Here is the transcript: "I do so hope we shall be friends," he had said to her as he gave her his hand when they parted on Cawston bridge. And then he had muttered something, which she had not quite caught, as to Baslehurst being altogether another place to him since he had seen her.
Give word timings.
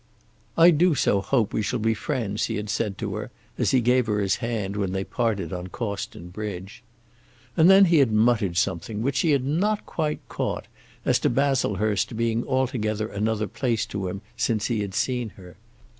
"I 0.57 0.71
do 0.71 0.95
so 0.95 1.21
hope 1.21 1.53
we 1.53 1.61
shall 1.61 1.77
be 1.77 1.93
friends," 1.93 2.45
he 2.45 2.55
had 2.55 2.71
said 2.71 2.97
to 2.97 3.13
her 3.17 3.29
as 3.59 3.69
he 3.69 3.81
gave 3.81 4.07
her 4.07 4.17
his 4.19 4.37
hand 4.37 4.75
when 4.75 4.93
they 4.93 5.03
parted 5.03 5.53
on 5.53 5.67
Cawston 5.67 6.29
bridge. 6.29 6.81
And 7.55 7.69
then 7.69 7.85
he 7.85 7.99
had 7.99 8.11
muttered 8.11 8.57
something, 8.57 9.03
which 9.03 9.17
she 9.17 9.29
had 9.29 9.45
not 9.45 9.85
quite 9.85 10.27
caught, 10.27 10.65
as 11.05 11.19
to 11.19 11.29
Baslehurst 11.29 12.17
being 12.17 12.43
altogether 12.47 13.09
another 13.09 13.45
place 13.45 13.85
to 13.85 14.07
him 14.07 14.21
since 14.35 14.65
he 14.65 14.79
had 14.79 14.95
seen 14.95 15.29
her. 15.37 15.55